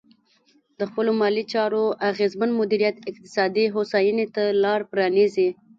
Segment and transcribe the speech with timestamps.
[0.79, 5.49] د خپلو مالي چارو اغېزمن مدیریت اقتصادي هوساینې ته لار پرانیزي.